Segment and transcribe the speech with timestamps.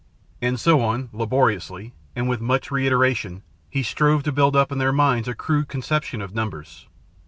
[0.41, 4.91] And so on, laboriously, and with much reiteration, he strove to build up in their
[4.91, 6.87] minds a crude conception of numbers.